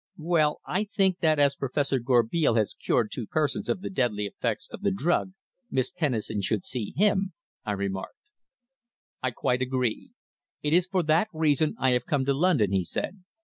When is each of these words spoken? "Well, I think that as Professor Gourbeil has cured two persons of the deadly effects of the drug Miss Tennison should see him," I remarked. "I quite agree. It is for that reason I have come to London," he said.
"Well, 0.17 0.61
I 0.65 0.85
think 0.85 1.19
that 1.19 1.37
as 1.37 1.53
Professor 1.55 1.99
Gourbeil 1.99 2.55
has 2.55 2.73
cured 2.73 3.11
two 3.11 3.27
persons 3.27 3.69
of 3.69 3.81
the 3.81 3.89
deadly 3.91 4.25
effects 4.25 4.67
of 4.71 4.81
the 4.81 4.89
drug 4.89 5.33
Miss 5.69 5.91
Tennison 5.91 6.41
should 6.41 6.65
see 6.65 6.95
him," 6.97 7.33
I 7.67 7.73
remarked. 7.73 8.17
"I 9.21 9.29
quite 9.29 9.61
agree. 9.61 10.09
It 10.63 10.73
is 10.73 10.87
for 10.87 11.03
that 11.03 11.27
reason 11.31 11.75
I 11.77 11.91
have 11.91 12.07
come 12.07 12.25
to 12.25 12.33
London," 12.33 12.71
he 12.71 12.83
said. 12.83 13.19